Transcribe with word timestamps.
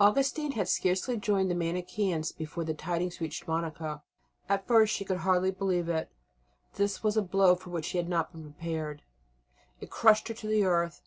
Augustine 0.00 0.52
had 0.52 0.66
scarcely 0.66 1.18
joined 1.18 1.50
the 1.50 1.54
Manicheans 1.54 2.32
before 2.32 2.64
the 2.64 2.72
tidings 2.72 3.20
reached 3.20 3.46
Monica. 3.46 4.02
At 4.48 4.66
first 4.66 4.94
she 4.94 5.04
could 5.04 5.18
hardly 5.18 5.50
believe 5.50 5.90
it. 5.90 6.10
This 6.76 7.02
was 7.02 7.18
a 7.18 7.22
blow 7.22 7.54
for 7.54 7.68
which 7.68 7.84
she 7.84 7.98
had 7.98 8.08
not 8.08 8.32
been 8.32 8.44
prepared; 8.44 9.02
it 9.82 9.90
crushed 9.90 10.28
her 10.28 10.34
to 10.36 10.46
the 10.48 10.64
earth. 10.64 11.02